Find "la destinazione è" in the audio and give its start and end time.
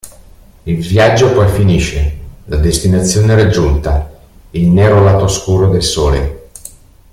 2.45-3.35